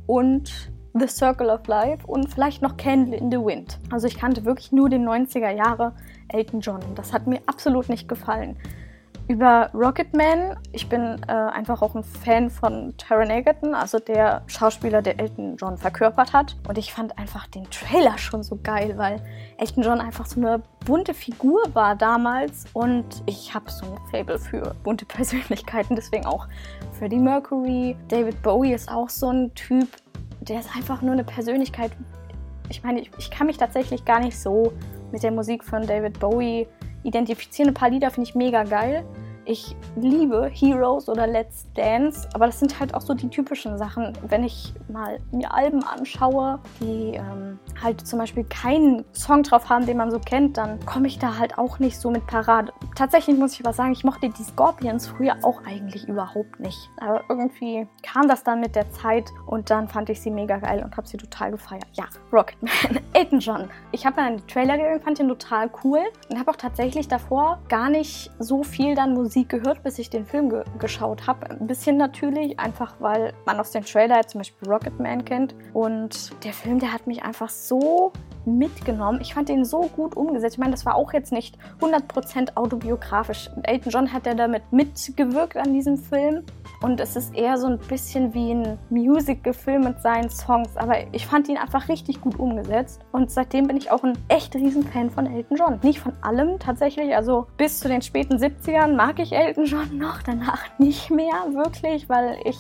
und 0.06 0.72
The 0.94 1.08
Circle 1.08 1.50
of 1.50 1.68
Life 1.68 2.06
und 2.08 2.30
vielleicht 2.32 2.62
noch 2.62 2.78
Candle 2.78 3.16
in 3.16 3.32
the 3.32 3.38
Wind. 3.38 3.80
Also 3.92 4.08
ich 4.08 4.18
kannte 4.18 4.46
wirklich 4.46 4.72
nur 4.72 4.90
den 4.90 5.08
90er 5.08 5.52
Jahre 5.52 5.94
Elton 6.30 6.62
John. 6.62 6.80
Das 6.96 7.14
hat 7.14 7.28
mir 7.28 7.42
absolut 7.46 7.90
nicht 7.90 8.08
gefallen. 8.08 8.58
Über 9.30 9.70
Rocketman, 9.76 10.58
ich 10.72 10.90
bin 10.90 11.22
äh, 11.28 11.32
einfach 11.32 11.84
auch 11.84 11.94
ein 11.94 12.04
Fan 12.04 12.50
von 12.50 12.96
Taron 12.98 13.30
Egerton, 13.30 13.76
also 13.76 14.00
der 14.00 14.42
Schauspieler, 14.48 15.04
der 15.04 15.20
Elton 15.20 15.56
John 15.56 15.78
verkörpert 15.78 16.34
hat. 16.34 16.56
Und 16.68 16.80
ich 16.80 16.92
fand 16.92 17.16
einfach 17.20 17.46
den 17.46 17.70
Trailer 17.70 18.18
schon 18.18 18.42
so 18.42 18.58
geil, 18.64 18.96
weil 18.98 19.22
Elton 19.58 19.84
John 19.84 20.02
einfach 20.02 20.26
so 20.26 20.40
eine 20.40 20.64
bunte 20.84 21.14
Figur 21.14 21.62
war 21.74 21.96
damals. 21.96 22.66
Und 22.74 23.22
ich 23.28 23.54
habe 23.54 23.70
so 23.70 23.86
ein 23.86 24.00
Fable 24.10 24.40
für 24.40 24.74
bunte 24.84 25.06
Persönlichkeiten, 25.08 25.96
deswegen 25.96 26.26
auch 26.26 26.48
Freddie 26.98 27.20
Mercury. 27.20 27.96
David 28.08 28.42
Bowie 28.42 28.74
ist 28.74 28.90
auch 28.90 29.10
so 29.10 29.30
ein 29.30 29.54
Typ, 29.54 29.90
der 30.50 30.60
ist 30.60 30.76
einfach 30.76 31.02
nur 31.02 31.14
eine 31.14 31.24
Persönlichkeit. 31.24 31.92
Ich 32.70 32.84
meine, 32.84 33.02
ich, 33.02 33.12
ich 33.18 33.32
kann 33.32 33.48
mich 33.48 33.58
tatsächlich 33.58 34.04
gar 34.04 34.20
nicht 34.20 34.38
so 34.38 34.74
mit 35.12 35.24
der 35.24 35.32
Musik 35.32 35.64
von 35.64 35.86
David 35.86 36.20
Bowie 36.20 36.68
identifizieren. 37.04 37.70
Ein 37.72 37.76
paar 37.76 37.90
Lieder 37.90 38.12
finde 38.12 38.30
ich 38.30 38.36
mega 38.36 38.64
geil. 38.64 39.06
Ich 39.50 39.76
liebe 39.96 40.48
Heroes 40.54 41.10
oder 41.10 41.26
Let's 41.26 41.66
Dance, 41.74 42.30
aber 42.36 42.46
das 42.46 42.60
sind 42.60 42.80
halt 42.80 42.94
auch 42.94 43.02
so 43.02 43.16
die 43.16 43.28
typischen 43.30 43.80
Sachen. 43.80 44.16
Wenn 44.28 44.44
ich 44.44 44.76
mal 44.90 45.20
mir 45.32 45.52
Alben 45.52 45.84
anschaue, 45.84 46.60
die 46.80 47.16
ähm, 47.16 47.58
halt 47.84 48.06
zum 48.06 48.20
Beispiel 48.20 48.44
keinen 48.44 49.04
Song 49.12 49.42
drauf 49.42 49.68
haben, 49.68 49.88
den 49.88 49.98
man 49.98 50.12
so 50.12 50.20
kennt, 50.20 50.58
dann 50.58 50.80
komme 50.86 51.08
ich 51.08 51.18
da 51.18 51.40
halt 51.40 51.58
auch 51.58 51.80
nicht 51.80 52.00
so 52.00 52.12
mit 52.12 52.28
Parade. 52.28 52.72
Tatsächlich 52.96 53.40
muss 53.40 53.54
ich 53.54 53.66
aber 53.66 53.74
sagen, 53.74 53.92
ich 53.92 54.04
mochte 54.04 54.30
die 54.30 54.44
Scorpions 54.44 55.08
früher 55.08 55.36
auch 55.42 55.66
eigentlich 55.66 56.08
überhaupt 56.08 56.60
nicht. 56.60 56.78
Aber 57.02 57.24
irgendwie 57.28 57.88
kam 58.04 58.28
das 58.28 58.44
dann 58.44 58.60
mit 58.60 58.76
der 58.76 58.92
Zeit 58.92 59.32
und 59.48 59.72
dann 59.72 59.88
fand 59.88 60.12
ich 60.12 60.22
sie 60.22 60.30
mega 60.30 60.58
geil 60.58 60.84
und 60.84 60.96
habe 60.96 61.08
sie 61.08 61.18
total 61.18 61.50
gefeiert. 61.50 61.88
Ja, 61.94 62.06
Rocketman, 62.32 63.00
Elton 63.14 63.40
John. 63.40 63.68
Ich 63.94 64.06
habe 64.06 64.22
einen 64.22 64.46
Trailer 64.46 64.78
gesehen, 64.78 65.02
fand 65.02 65.18
den 65.18 65.28
total 65.28 65.72
cool 65.84 66.02
und 66.30 66.38
habe 66.38 66.52
auch 66.52 66.56
tatsächlich 66.56 67.08
davor 67.08 67.58
gar 67.68 67.90
nicht 67.90 68.30
so 68.38 68.62
viel 68.62 68.94
dann 68.94 69.16
Musik 69.16 69.39
Musik 69.40 69.50
gehört, 69.50 69.84
bis 69.84 69.98
ich 70.00 70.10
den 70.10 70.26
Film 70.26 70.50
ge 70.50 70.64
geschaut 70.80 71.26
habe. 71.26 71.50
Ein 71.50 71.66
bisschen 71.66 71.96
natürlich, 71.96 72.60
einfach 72.60 72.96
weil 73.00 73.34
man 73.46 73.58
aus 73.60 73.72
dem 73.72 73.86
Trailer 73.86 74.28
zum 74.28 74.40
Beispiel 74.40 74.68
Rocketman 74.68 75.24
kennt. 75.24 75.56
Und 75.74 76.44
der 76.44 76.52
Film, 76.52 76.80
der 76.80 76.92
hat 76.92 77.08
mich 77.08 77.24
einfach 77.24 77.48
so 77.48 78.12
mitgenommen. 78.46 79.20
Ich 79.22 79.34
fand 79.34 79.50
den 79.50 79.66
so 79.66 79.82
gut 79.82 80.16
umgesetzt. 80.16 80.56
Ich 80.56 80.60
meine, 80.60 80.72
das 80.72 80.86
war 80.86 80.96
auch 80.96 81.14
jetzt 81.14 81.32
nicht 81.32 81.58
100% 81.82 82.56
autobiografisch. 82.56 83.50
Elton 83.64 83.92
John 83.92 84.14
hat 84.14 84.26
ja 84.26 84.34
damit 84.34 84.64
mitgewirkt 84.72 85.58
an 85.58 85.74
diesem 85.74 85.98
Film. 85.98 86.44
Und 86.82 87.00
es 87.00 87.16
ist 87.16 87.36
eher 87.36 87.58
so 87.58 87.68
ein 87.68 87.78
bisschen 87.78 88.34
wie 88.34 88.52
ein 88.52 88.78
Musical-Film 88.90 89.84
mit 89.84 90.02
seinen 90.02 90.30
Songs. 90.30 90.78
Aber 90.78 90.96
ich 91.14 91.26
fand 91.26 91.50
ihn 91.50 91.58
einfach 91.58 91.90
richtig 91.90 92.22
gut 92.22 92.40
umgesetzt. 92.40 93.02
Und 93.12 93.32
seitdem 93.32 93.68
bin 93.68 93.78
ich 93.78 93.92
auch 93.92 94.04
ein 94.04 94.18
echt 94.28 94.56
Riesenfan 94.56 95.10
von 95.10 95.26
Elton 95.26 95.58
John. 95.58 95.80
Nicht 95.84 96.00
von 96.00 96.14
allem 96.22 96.60
tatsächlich. 96.60 97.16
Also 97.16 97.48
bis 97.58 97.80
zu 97.80 97.88
den 97.88 98.02
späten 98.02 98.38
70ern 98.38 98.96
mag 98.96 99.20
ich 99.20 99.34
Elton 99.34 99.66
John 99.66 99.98
noch. 99.98 100.22
Danach 100.24 100.64
nicht 100.80 101.12
mehr 101.12 101.34
wirklich, 101.52 102.10
weil 102.10 102.38
ich 102.46 102.58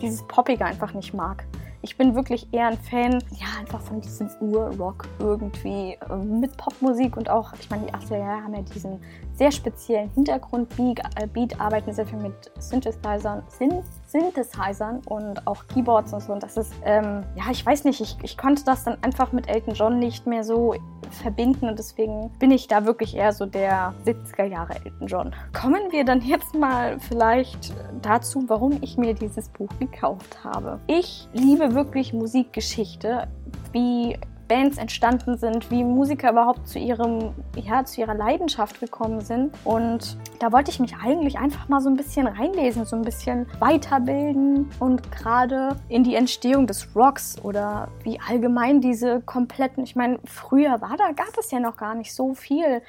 dieses 0.00 0.22
Poppige 0.26 0.64
einfach 0.64 0.94
nicht 0.94 1.14
mag. 1.14 1.44
Ich 1.80 1.96
bin 1.96 2.14
wirklich 2.14 2.48
eher 2.52 2.66
ein 2.66 2.78
Fan, 2.78 3.22
ja, 3.38 3.46
einfach 3.60 3.80
von 3.80 4.00
diesem 4.00 4.28
Ur-Rock 4.40 5.06
irgendwie 5.20 5.96
äh, 6.10 6.16
mit 6.16 6.56
Popmusik 6.56 7.16
und 7.16 7.30
auch, 7.30 7.52
ich 7.60 7.70
meine, 7.70 7.86
die 7.86 7.92
80er 7.94 8.18
Jahre 8.18 8.42
haben 8.42 8.54
ja 8.54 8.62
diesen 8.62 9.00
sehr 9.34 9.52
speziellen 9.52 10.10
Hintergrundbeat, 10.10 11.00
äh, 11.22 11.28
Beat, 11.28 11.60
arbeiten 11.60 11.92
sehr 11.92 12.06
viel 12.06 12.18
mit 12.18 12.50
Synthesizern, 12.58 13.44
Syn 13.48 13.84
Synthesizern 14.08 15.02
und 15.06 15.46
auch 15.46 15.66
Keyboards 15.68 16.12
und 16.12 16.22
so. 16.22 16.32
Und 16.32 16.42
das 16.42 16.56
ist, 16.56 16.72
ähm, 16.84 17.22
ja, 17.36 17.44
ich 17.52 17.64
weiß 17.64 17.84
nicht, 17.84 18.00
ich, 18.00 18.16
ich 18.22 18.36
konnte 18.36 18.64
das 18.64 18.82
dann 18.82 18.98
einfach 19.02 19.30
mit 19.32 19.48
Elton 19.48 19.74
John 19.74 19.98
nicht 20.00 20.26
mehr 20.26 20.42
so 20.42 20.74
verbinden 21.14 21.68
und 21.68 21.78
deswegen 21.78 22.30
bin 22.38 22.50
ich 22.50 22.68
da 22.68 22.84
wirklich 22.84 23.16
eher 23.16 23.32
so 23.32 23.46
der 23.46 23.94
70er 24.04 24.44
Jahre 24.44 24.74
Elton 24.84 25.06
John. 25.06 25.34
Kommen 25.52 25.90
wir 25.90 26.04
dann 26.04 26.20
jetzt 26.20 26.54
mal 26.54 26.98
vielleicht 27.00 27.72
dazu, 28.02 28.44
warum 28.48 28.78
ich 28.80 28.96
mir 28.96 29.14
dieses 29.14 29.48
Buch 29.48 29.70
gekauft 29.78 30.42
habe. 30.44 30.80
Ich 30.86 31.28
liebe 31.32 31.74
wirklich 31.74 32.12
Musikgeschichte, 32.12 33.28
wie 33.72 34.16
Bands 34.48 34.78
entstanden 34.78 35.36
sind, 35.36 35.70
wie 35.70 35.84
Musiker 35.84 36.32
überhaupt 36.32 36.66
zu 36.66 36.78
ihrem, 36.78 37.34
ja, 37.54 37.84
zu 37.84 38.00
ihrer 38.00 38.14
Leidenschaft 38.14 38.80
gekommen 38.80 39.20
sind. 39.20 39.52
Und 39.64 40.16
da 40.40 40.52
wollte 40.52 40.70
ich 40.70 40.80
mich 40.80 40.96
eigentlich 40.96 41.38
einfach 41.38 41.68
mal 41.68 41.80
so 41.80 41.88
ein 41.88 41.96
bisschen 41.96 42.26
reinlesen, 42.26 42.84
so 42.84 42.96
ein 42.96 43.02
bisschen 43.02 43.46
weiterbilden 43.60 44.70
und 44.80 45.12
gerade 45.12 45.76
in 45.88 46.02
die 46.02 46.14
Entstehung 46.14 46.66
des 46.66 46.88
Rocks 46.96 47.36
oder 47.42 47.88
wie 48.02 48.18
allgemein 48.26 48.80
diese 48.80 49.20
kompletten, 49.20 49.84
ich 49.84 49.94
meine, 49.94 50.18
früher 50.24 50.80
war 50.80 50.96
da, 50.96 51.12
gab 51.12 51.36
es 51.38 51.50
ja 51.50 51.60
noch 51.60 51.76
gar 51.76 51.94
nicht 51.94 52.14
so 52.14 52.34
viel 52.34 52.82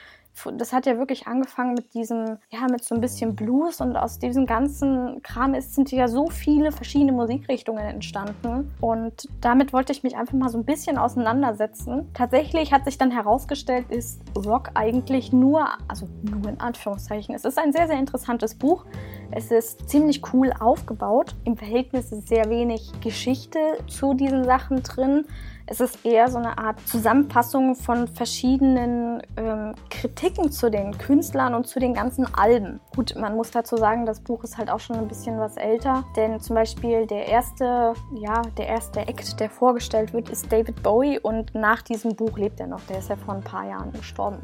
das 0.55 0.73
hat 0.73 0.85
ja 0.85 0.97
wirklich 0.97 1.27
angefangen 1.27 1.73
mit 1.73 1.93
diesem, 1.93 2.37
ja, 2.49 2.67
mit 2.69 2.83
so 2.83 2.95
ein 2.95 3.01
bisschen 3.01 3.35
Blues 3.35 3.81
und 3.81 3.95
aus 3.95 4.19
diesem 4.19 4.45
ganzen 4.45 5.21
Kram 5.23 5.53
ist, 5.53 5.75
sind 5.75 5.91
ja 5.91 6.07
so 6.07 6.29
viele 6.29 6.71
verschiedene 6.71 7.11
Musikrichtungen 7.11 7.83
entstanden. 7.85 8.71
Und 8.81 9.27
damit 9.41 9.73
wollte 9.73 9.91
ich 9.91 10.03
mich 10.03 10.15
einfach 10.15 10.33
mal 10.33 10.49
so 10.49 10.57
ein 10.57 10.65
bisschen 10.65 10.97
auseinandersetzen. 10.97 12.09
Tatsächlich 12.13 12.71
hat 12.71 12.85
sich 12.85 12.97
dann 12.97 13.11
herausgestellt, 13.11 13.89
ist 13.89 14.21
Rock 14.35 14.71
eigentlich 14.75 15.31
nur, 15.31 15.67
also 15.87 16.07
nur 16.21 16.49
in 16.49 16.59
Anführungszeichen. 16.59 17.35
Es 17.35 17.45
ist 17.45 17.57
ein 17.57 17.71
sehr, 17.71 17.87
sehr 17.87 17.99
interessantes 17.99 18.55
Buch. 18.55 18.85
Es 19.31 19.51
ist 19.51 19.89
ziemlich 19.89 20.21
cool 20.33 20.51
aufgebaut. 20.59 21.35
Im 21.43 21.55
Verhältnis 21.55 22.11
ist 22.11 22.27
sehr 22.27 22.49
wenig 22.49 22.91
Geschichte 23.01 23.59
zu 23.87 24.13
diesen 24.13 24.43
Sachen 24.43 24.81
drin. 24.83 25.25
Es 25.71 25.79
ist 25.79 26.03
eher 26.03 26.27
so 26.31 26.39
eine 26.39 26.57
Art 26.57 26.79
Zusammenfassung 26.87 27.75
von 27.75 28.07
verschiedenen 28.07 29.21
ähm, 29.37 29.75
Kritiken 29.91 30.51
zu 30.51 30.71
den 30.71 30.97
Künstlern 30.97 31.53
und 31.53 31.67
zu 31.67 31.79
den 31.79 31.93
ganzen 31.93 32.25
Alben. 32.33 32.79
Gut, 32.95 33.13
man 33.15 33.35
muss 33.35 33.51
dazu 33.51 33.77
sagen, 33.77 34.07
das 34.07 34.19
Buch 34.19 34.43
ist 34.43 34.57
halt 34.57 34.71
auch 34.71 34.79
schon 34.79 34.95
ein 34.95 35.07
bisschen 35.07 35.39
was 35.39 35.57
älter, 35.57 36.05
denn 36.15 36.39
zum 36.39 36.55
Beispiel 36.55 37.05
der 37.05 37.27
erste, 37.27 37.93
ja, 38.15 38.41
der 38.57 38.67
erste 38.67 39.01
Act, 39.01 39.39
der 39.39 39.51
vorgestellt 39.51 40.11
wird, 40.11 40.29
ist 40.29 40.51
David 40.51 40.81
Bowie 40.81 41.19
und 41.19 41.53
nach 41.53 41.83
diesem 41.83 42.15
Buch 42.15 42.35
lebt 42.39 42.59
er 42.59 42.65
noch. 42.65 42.81
Der 42.89 42.97
ist 42.97 43.09
ja 43.09 43.15
vor 43.15 43.35
ein 43.35 43.43
paar 43.43 43.67
Jahren 43.67 43.91
gestorben. 43.91 44.39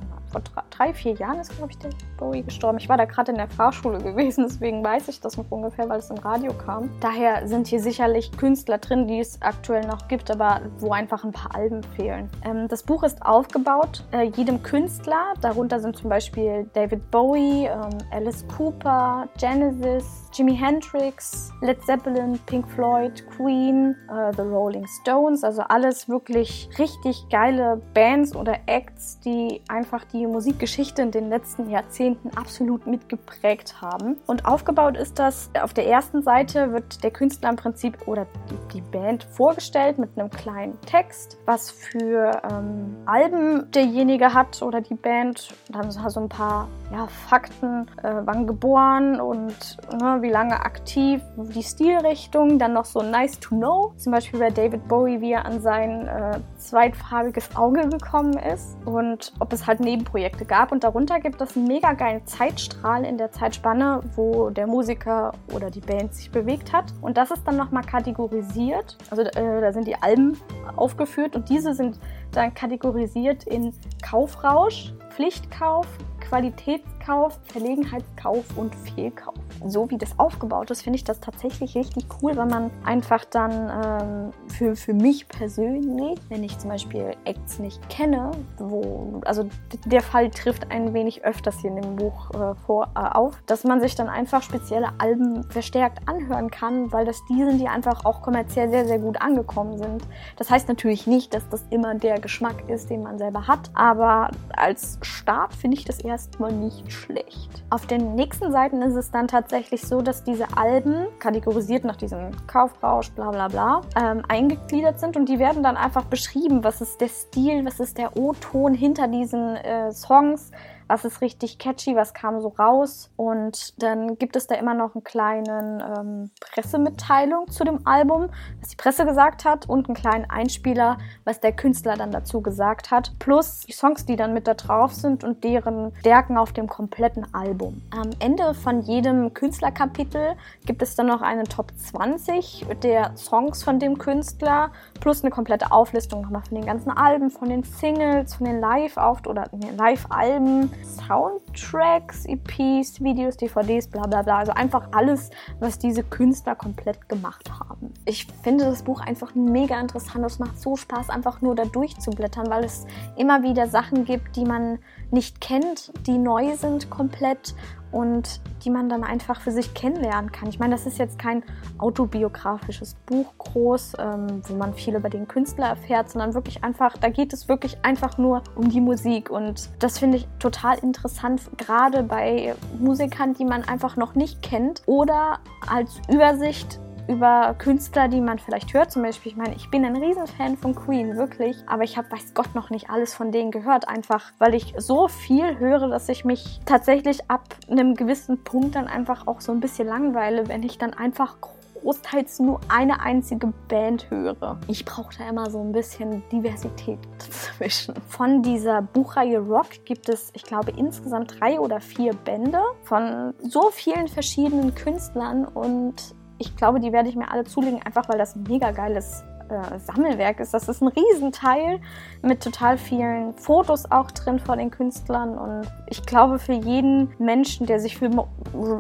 Vor 0.54 0.64
drei, 0.70 0.94
vier 0.94 1.14
Jahren 1.14 1.40
ist, 1.40 1.56
glaube 1.58 1.72
ich, 1.72 1.80
David 1.80 2.18
Bowie 2.18 2.44
gestorben. 2.44 2.78
Ich 2.78 2.90
war 2.90 2.98
da 2.98 3.06
gerade 3.06 3.32
in 3.32 3.38
der 3.38 3.48
Fahrschule 3.48 3.98
gewesen, 4.04 4.46
deswegen 4.48 4.84
weiß 4.84 5.08
ich 5.08 5.22
das 5.22 5.38
noch 5.38 5.50
ungefähr, 5.50 5.90
weil 5.90 6.00
es 6.00 6.10
im 6.10 6.18
Radio 6.18 6.54
kam. 6.54 6.90
Daher 7.00 7.48
sind 7.48 7.68
hier 7.68 7.80
sicherlich 7.80 8.32
Künstler 8.38 8.78
drin, 8.78 9.08
die 9.08 9.20
es 9.20 9.42
aktuell 9.42 9.86
noch 9.88 10.08
gibt, 10.08 10.30
aber 10.30 10.62
wo 10.80 10.92
einfach 10.92 11.16
einfach 11.16 11.24
ein 11.24 11.32
paar 11.32 11.56
Alben 11.56 11.84
fehlen. 11.96 12.30
Ähm, 12.44 12.68
das 12.68 12.84
Buch 12.84 13.04
ist 13.04 13.22
aufgebaut, 13.22 14.04
äh, 14.12 14.24
jedem 14.24 14.64
Künstler, 14.64 15.34
darunter 15.40 15.80
sind 15.80 15.96
zum 15.96 16.10
Beispiel 16.10 16.70
David 16.74 17.12
Bowie, 17.12 17.68
ähm, 17.68 17.98
Alice 18.12 18.44
Cooper, 18.58 19.28
Genesis, 19.38 20.30
Jimi 20.34 20.56
Hendrix, 20.56 21.52
Led 21.62 21.82
Zeppelin, 21.84 22.40
Pink 22.48 22.68
Floyd, 22.68 23.24
Queen, 23.38 23.96
äh, 24.10 24.34
The 24.36 24.42
Rolling 24.42 24.86
Stones, 25.02 25.44
also 25.44 25.62
alles 25.62 26.10
wirklich 26.10 26.70
richtig 26.78 27.24
geile 27.30 27.82
Bands 27.94 28.36
oder 28.36 28.58
Acts, 28.66 29.20
die 29.20 29.62
einfach 29.70 30.04
die 30.06 30.25
Musikgeschichte 30.28 31.02
in 31.02 31.12
den 31.12 31.30
letzten 31.30 31.70
Jahrzehnten 31.70 32.30
absolut 32.36 32.88
mitgeprägt 32.88 33.82
haben. 33.82 34.18
Und 34.28 34.46
aufgebaut 34.46 34.98
ist 34.98 35.20
das, 35.20 35.50
auf 35.62 35.74
der 35.74 35.88
ersten 35.88 36.24
Seite 36.24 36.72
wird 36.74 37.04
der 37.04 37.12
Künstler 37.12 37.50
im 37.50 37.56
Prinzip 37.56 38.08
oder 38.08 38.28
die, 38.50 38.78
die 38.78 38.82
Band 38.82 39.24
vorgestellt 39.24 39.98
mit 39.98 40.18
einem 40.18 40.30
kleinen 40.30 40.80
Text 40.82 41.38
was 41.46 41.72
für 41.72 42.42
ähm, 42.50 42.96
Alben 43.06 43.72
derjenige 43.72 44.34
hat 44.34 44.62
oder 44.62 44.82
die 44.82 44.96
Band. 44.96 45.54
Dann 45.70 45.92
so 45.92 46.20
ein 46.20 46.30
paar 46.30 46.68
ja, 46.92 47.08
Fakten, 47.08 47.88
äh, 48.04 48.22
wann 48.26 48.48
geboren 48.48 49.20
und 49.20 49.78
ne, 49.92 50.18
wie 50.22 50.30
lange 50.30 50.60
aktiv, 50.60 51.22
die 51.38 51.64
Stilrichtung. 51.64 52.60
Dann 52.60 52.74
noch 52.74 52.86
so 52.86 53.02
nice 53.02 53.40
to 53.40 53.56
know. 53.56 53.94
Zum 53.98 54.12
Beispiel 54.12 54.40
bei 54.40 54.50
David 54.50 54.88
Bowie, 54.88 55.22
wie 55.22 55.32
er 55.32 55.46
an 55.46 55.62
sein 55.62 56.08
äh, 56.08 56.40
zweitfarbiges 56.58 57.56
Auge 57.56 57.88
gekommen 57.90 58.38
ist 58.38 58.78
und 58.86 59.34
ob 59.40 59.54
es 59.54 59.68
halt 59.68 59.80
Nebenprojekte 60.16 60.46
gab. 60.46 60.72
Und 60.72 60.84
darunter 60.84 61.20
gibt 61.20 61.42
es 61.42 61.56
einen 61.56 61.68
mega 61.68 61.94
geilen 61.94 62.26
Zeitstrahl 62.26 63.06
in 63.06 63.18
der 63.18 63.32
Zeitspanne, 63.32 64.02
wo 64.16 64.50
der 64.50 64.68
Musiker 64.68 65.34
oder 65.54 65.70
die 65.70 65.82
Band 65.82 66.14
sich 66.14 66.32
bewegt 66.32 66.74
hat. 66.74 66.94
Und 67.02 67.18
das 67.18 67.32
ist 67.32 67.46
dann 67.46 67.58
nochmal 67.58 67.84
kategorisiert. 67.84 68.98
Also 69.10 69.24
äh, 69.24 69.62
da 69.62 69.74
sind 69.74 69.88
die 69.88 69.96
Alben 69.96 70.38
aufgeführt 70.76 71.36
und 71.36 71.50
diese 71.50 71.74
sind 71.74 72.00
dann 72.32 72.54
kategorisiert 72.54 73.44
in 73.46 73.74
Kaufrausch, 74.02 74.94
Pflichtkauf, 75.10 75.88
Qualitätskauf, 76.22 77.40
Verlegenheitskauf 77.44 78.46
und 78.58 78.74
Fehlkauf. 78.76 79.36
So 79.66 79.90
wie 79.90 79.98
das 79.98 80.18
aufgebaut 80.20 80.70
ist, 80.72 80.82
finde 80.82 80.98
ich 80.98 81.04
das 81.04 81.20
tatsächlich 81.20 81.76
richtig 81.76 82.06
cool, 82.22 82.36
weil 82.36 82.46
man 82.46 82.72
einfach 82.84 83.26
dann 83.26 83.52
ähm, 83.52 84.50
für, 84.50 84.76
für 84.76 84.94
mich 84.94 85.28
persönlich, 85.28 86.20
wenn 86.30 86.44
ich 86.44 86.58
zum 86.58 86.70
Beispiel 86.70 87.16
Acts 87.26 87.60
nicht 87.60 87.88
kenne, 87.90 88.32
wo, 88.58 89.22
also 89.26 89.48
der 89.86 90.02
Fall 90.02 90.30
trifft 90.30 90.72
ein 90.72 90.94
wenig 90.94 91.24
öfters 91.24 91.60
hier 91.60 91.72
in 91.72 91.82
dem 91.82 91.96
Buch 91.96 92.32
äh, 92.32 92.56
vor, 92.66 92.90
äh, 92.96 93.00
auf, 93.00 93.42
dass 93.46 93.64
man 93.64 93.82
sich 93.82 93.96
dann 93.96 94.10
einfach 94.10 94.44
spezielle 94.44 94.90
Alben 94.98 95.44
verstärkt 95.50 96.08
anhören 96.08 96.52
kann, 96.52 96.92
weil 96.92 97.06
das 97.06 97.24
die 97.30 97.44
sind, 97.44 97.60
die 97.60 97.68
einfach 97.68 98.06
auch 98.06 98.22
kommerziell 98.22 98.70
sehr, 98.70 98.86
sehr 98.86 99.00
gut 99.00 99.22
angekommen 99.22 99.78
sind. 99.78 100.04
Das 100.38 100.50
heißt 100.50 100.68
natürlich 100.68 101.08
nicht, 101.08 101.34
dass 101.34 101.48
das 101.50 101.66
immer 101.70 101.96
der 101.96 102.20
Geschmack 102.20 102.70
ist, 102.70 102.90
den 102.90 103.04
man 103.04 103.18
selber 103.18 103.48
hat, 103.48 103.72
aber 103.74 104.30
als 104.56 105.00
Start 105.02 105.54
finde 105.54 105.78
ich 105.78 105.86
das 105.86 106.00
erstmal 106.00 106.52
nicht 106.52 106.92
schlecht. 106.92 107.64
Auf 107.70 107.86
den 107.88 108.16
nächsten 108.16 108.52
Seiten 108.52 108.82
ist 108.82 108.96
es 108.96 109.12
dann 109.12 109.28
tatsächlich 109.28 109.45
so, 109.82 110.02
dass 110.02 110.24
diese 110.24 110.46
Alben 110.58 111.08
kategorisiert 111.20 111.84
nach 111.84 111.96
diesem 111.96 112.32
Kaufrausch, 112.48 113.12
bla 113.12 113.32
bla 113.32 113.48
bla, 113.48 113.82
ähm, 114.00 114.24
eingegliedert 114.28 115.00
sind 115.00 115.18
und 115.18 115.30
die 115.30 115.40
werden 115.40 115.64
dann 115.64 115.78
einfach 115.78 116.06
beschrieben, 116.06 116.64
was 116.64 116.82
ist 116.82 117.02
der 117.02 117.10
Stil, 117.10 117.66
was 117.66 117.80
ist 117.80 117.98
der 117.98 118.18
O-Ton 118.18 118.74
hinter 118.74 119.08
diesen 119.08 119.56
äh, 119.56 119.92
Songs 119.92 120.52
was 120.88 121.06
ist 121.06 121.22
richtig 121.22 121.58
catchy, 121.58 121.96
was 121.96 122.14
kam 122.14 122.42
so 122.42 122.50
raus. 122.50 123.10
Und 123.16 123.82
dann 123.82 124.18
gibt 124.18 124.36
es 124.36 124.48
da 124.48 124.56
immer 124.56 124.74
noch 124.74 124.96
einen 124.96 125.04
kleinen 125.04 125.82
ähm, 125.82 126.32
Pressemitteilung 126.40 127.50
zu 127.50 127.64
dem 127.64 127.86
Album, 127.88 128.30
was 128.60 128.70
die 128.70 128.76
Presse 128.76 129.06
gesagt 129.06 129.46
hat 129.46 129.68
und 129.68 129.88
einen 129.88 129.96
kleinen 129.96 130.30
Einspieler, 130.30 130.98
was 131.24 131.40
der 131.40 131.54
Künstler 131.54 131.96
dann 131.96 132.12
dazu 132.12 132.42
gesagt 132.42 132.92
hat. 132.92 133.12
Plus 133.20 133.62
die 133.62 133.74
Songs, 133.74 134.06
die 134.06 134.16
dann 134.16 134.34
mit 134.34 134.48
da 134.48 134.54
drauf 134.54 134.94
sind 134.94 135.24
und 135.24 135.44
deren 135.44 135.94
Stärken 136.00 136.38
auf 136.38 136.54
dem 136.54 136.68
kompletten 136.68 137.34
Album. 137.34 137.82
Am 137.92 138.10
Ende 138.20 138.54
von 138.54 138.82
jedem 138.82 139.34
Künstlerkapitel 139.34 140.36
gibt 140.66 140.82
es 140.82 140.96
dann 140.96 141.08
noch 141.08 141.22
eine 141.22 141.44
Top 141.44 141.72
20 141.78 142.66
der 142.84 143.16
Songs 143.16 143.64
von 143.64 143.80
dem 143.80 143.98
Künstler 143.98 144.72
plus 145.00 145.24
eine 145.24 145.32
komplette 145.32 145.72
Auflistung 145.72 146.22
nochmal 146.22 146.42
von 146.48 146.56
den 146.56 146.66
ganzen 146.66 146.92
Alben, 146.92 147.30
von 147.30 147.50
den 147.50 147.64
Singles, 147.64 148.36
von 148.36 148.46
den 148.46 148.60
Live-Auf- 148.60 149.26
oder 149.28 149.50
Live-Alben, 149.78 150.72
Soundtracks, 150.84 152.26
EPs, 152.26 153.02
Videos, 153.02 153.38
DVDs, 153.38 153.88
bla 153.88 154.04
bla 154.04 154.22
bla. 154.22 154.40
Also 154.40 154.52
einfach 154.54 154.90
alles, 154.92 155.30
was 155.60 155.78
diese 155.78 156.04
Künstler 156.04 156.56
komplett 156.56 157.08
gemacht 157.10 157.50
haben. 157.52 157.94
Ich 158.06 158.28
finde 158.44 158.66
das 158.66 158.84
Buch 158.84 159.02
einfach 159.02 159.36
mega 159.36 159.80
interessant. 159.80 160.26
Es 160.26 160.40
macht 160.40 160.60
so 160.60 160.76
Spaß, 160.76 161.10
einfach 161.10 161.42
nur 161.42 161.56
da 161.56 161.66
durchzublättern, 161.66 162.50
weil 162.50 162.64
es 162.64 162.86
immer 163.18 163.44
wieder 163.44 163.68
Sachen 163.68 164.06
gibt, 164.06 164.36
die 164.36 164.46
man 164.46 164.80
nicht 165.12 165.42
kennt, 165.42 165.92
die 166.08 166.18
neu 166.18 166.56
sind 166.56 166.90
komplett 166.90 167.56
und 167.92 168.42
die 168.64 168.70
man 168.70 168.90
dann 168.90 169.06
einfach 169.06 169.40
für 169.40 169.52
sich 169.52 169.74
kennenlernen 169.74 170.32
kann. 170.32 170.50
Ich 170.50 170.60
meine, 170.60 170.76
das 170.76 170.86
ist 170.86 170.98
jetzt 170.98 171.18
kein 171.18 171.44
autobiografisches 171.78 172.96
Buch 173.06 173.34
groß, 173.38 173.94
ähm, 174.00 174.42
wo 174.48 174.56
man 174.56 174.74
viel 174.74 174.96
über 174.96 175.10
den 175.10 175.30
Künstler 175.30 175.68
erfährt, 175.68 176.10
sondern 176.10 176.34
wirklich 176.34 176.62
einfach, 176.64 176.98
da 176.98 177.10
geht 177.10 177.32
es 177.32 177.48
wirklich 177.48 177.78
einfach 177.84 178.18
nur 178.18 178.44
um 178.56 178.70
die 178.70 178.82
Musik 178.82 179.30
und 179.30 179.70
das 179.80 179.98
finde 179.98 180.18
ich 180.18 180.28
total 180.40 180.78
interessant, 180.80 181.42
gerade 181.58 182.04
bei 182.04 182.56
Musikern, 182.78 183.34
die 183.34 183.46
man 183.46 183.64
einfach 183.64 183.96
noch 183.96 184.14
nicht 184.16 184.42
kennt 184.42 184.82
oder 184.88 185.40
als 185.66 186.02
Übersicht 186.10 186.80
über 187.08 187.56
Künstler, 187.58 188.08
die 188.08 188.22
man 188.22 188.40
vielleicht 188.40 188.74
hört. 188.74 188.92
Zum 188.92 189.04
Beispiel, 189.04 189.32
ich 189.32 189.38
meine, 189.38 189.56
ich 189.56 189.70
bin 189.70 189.86
ein 189.86 189.96
Riesenfan 189.96 190.58
von 190.58 190.76
Queen, 190.76 191.16
wirklich. 191.18 191.58
Aber 191.68 191.84
ich 191.84 191.98
habe, 191.98 192.12
weiß 192.12 192.34
Gott, 192.34 192.56
noch 192.56 192.70
nicht 192.70 192.90
alles 192.90 193.14
von 193.14 193.32
denen 193.32 193.52
gehört. 193.52 193.88
Einfach, 193.88 194.32
weil 194.40 194.56
ich 194.56 194.74
so 194.78 195.08
viel 195.08 195.60
höre, 195.60 195.88
dass 195.90 196.10
ich 196.10 196.26
mich 196.26 196.60
tatsächlich 196.66 197.30
ab 197.30 197.44
einem 197.70 197.96
gewissen 197.96 198.44
Punkt 198.44 198.76
dann 198.76 198.88
einfach 198.88 199.28
auch 199.28 199.42
so 199.42 199.52
ein 199.52 199.60
bisschen 199.60 199.88
langweile, 199.88 200.48
wenn 200.48 200.64
ich 200.64 200.78
dann 200.78 200.94
einfach 200.94 201.38
großteils 201.86 202.40
nur 202.40 202.60
eine 202.68 203.00
einzige 203.02 203.54
Band 203.68 204.10
höre. 204.10 204.60
Ich 204.68 204.86
brauche 204.86 205.16
da 205.18 205.30
immer 205.30 205.50
so 205.52 205.62
ein 205.62 205.72
bisschen 205.72 206.24
Diversität 206.32 207.00
dazwischen. 207.20 207.94
Von 208.08 208.42
dieser 208.42 208.82
Buchreihe 208.82 209.40
Rock 209.40 209.86
gibt 209.86 210.10
es, 210.10 210.32
ich 210.34 210.44
glaube, 210.44 210.72
insgesamt 210.76 211.40
drei 211.40 211.60
oder 211.60 211.80
vier 211.80 212.14
Bände 212.14 212.60
von 212.84 213.36
so 213.40 213.70
vielen 213.70 214.08
verschiedenen 214.08 214.74
Künstlern 214.74 215.46
und 215.46 216.16
ich 216.38 216.56
glaube, 216.56 216.80
die 216.80 216.92
werde 216.92 217.10
ich 217.10 217.16
mir 217.16 217.32
alle 217.32 217.44
zulegen, 217.44 217.82
einfach 217.84 218.08
weil 218.10 218.18
das 218.18 218.36
ein 218.36 218.44
mega 218.44 218.72
geiles 218.72 219.24
äh, 219.50 219.80
Sammelwerk 219.80 220.40
ist. 220.40 220.54
Das 220.54 220.68
ist 220.68 220.82
ein 220.82 220.88
Riesenteil 220.88 221.80
mit 222.22 222.44
total 222.44 222.78
vielen 222.78 223.34
Fotos 223.36 223.90
auch 223.92 224.10
drin 224.12 224.40
von 224.40 224.58
den 224.58 224.72
Künstlern. 224.72 225.38
Und 225.38 225.72
ich 225.88 226.04
glaube, 226.06 226.40
für 226.40 226.54
jeden 226.54 227.14
Menschen, 227.20 227.68
der 227.68 227.80
sich 227.80 227.98
für 227.98 228.10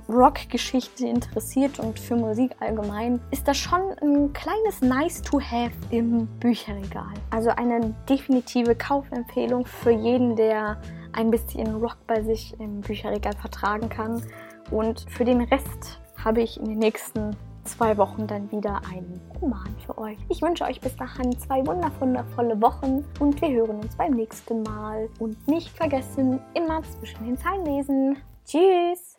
Rockgeschichte 0.09 1.05
interessiert 1.05 1.79
und 1.79 1.99
für 1.99 2.15
Musik 2.15 2.51
allgemein, 2.59 3.19
ist 3.31 3.47
das 3.47 3.57
schon 3.57 3.81
ein 4.01 4.33
kleines 4.33 4.81
Nice-to-Have 4.81 5.75
im 5.91 6.25
Bücherregal. 6.39 7.13
Also 7.29 7.51
eine 7.51 7.93
definitive 8.09 8.75
Kaufempfehlung 8.75 9.65
für 9.65 9.91
jeden, 9.91 10.35
der 10.35 10.77
ein 11.13 11.29
bisschen 11.29 11.75
Rock 11.75 11.97
bei 12.07 12.21
sich 12.23 12.59
im 12.59 12.81
Bücherregal 12.81 13.33
vertragen 13.33 13.87
kann. 13.89 14.21
Und 14.71 15.05
für 15.09 15.25
den 15.25 15.41
Rest 15.41 16.01
habe 16.23 16.41
ich 16.41 16.59
in 16.59 16.65
den 16.65 16.79
nächsten 16.79 17.35
zwei 17.65 17.97
Wochen 17.97 18.27
dann 18.27 18.51
wieder 18.51 18.81
einen 18.89 19.21
Roman 19.41 19.75
für 19.85 19.97
euch. 19.97 20.17
Ich 20.29 20.41
wünsche 20.41 20.63
euch 20.63 20.79
bis 20.79 20.95
dahin 20.95 21.37
zwei 21.39 21.65
wundervolle 21.65 22.61
Wochen 22.61 23.03
und 23.19 23.41
wir 23.41 23.49
hören 23.49 23.79
uns 23.79 23.95
beim 23.95 24.13
nächsten 24.13 24.63
Mal. 24.63 25.09
Und 25.19 25.47
nicht 25.47 25.69
vergessen, 25.69 26.39
immer 26.53 26.81
zwischen 26.83 27.25
den 27.25 27.37
Zeilen 27.37 27.65
lesen. 27.65 28.17
Tschüss! 28.45 29.13